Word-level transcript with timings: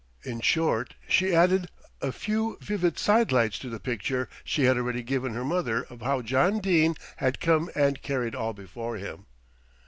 In 0.23 0.41
short 0.41 0.95
she 1.07 1.35
added 1.35 1.69
a 2.01 2.11
few 2.11 2.57
vivid 2.59 2.97
side 2.97 3.31
lights 3.31 3.59
to 3.59 3.69
the 3.69 3.79
picture 3.79 4.29
she 4.43 4.63
had 4.63 4.75
already 4.75 5.03
given 5.03 5.35
her 5.35 5.45
mother 5.45 5.83
of 5.91 6.01
how 6.01 6.23
John 6.23 6.57
Dene 6.59 6.95
had 7.17 7.39
come 7.39 7.69
and 7.75 8.01
carried 8.01 8.33
all 8.33 8.53
before 8.53 8.95
him. 8.97 9.27